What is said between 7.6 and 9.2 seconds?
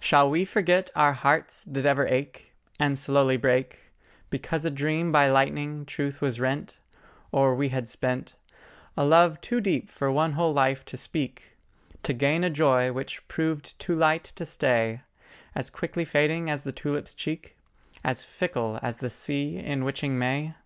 had spent A